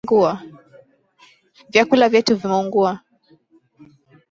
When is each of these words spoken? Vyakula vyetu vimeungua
Vyakula 1.71 2.09
vyetu 2.11 2.33
vimeungua 2.39 2.91